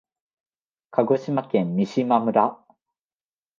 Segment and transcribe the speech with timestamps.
[0.89, 2.57] 鹿児島県三島村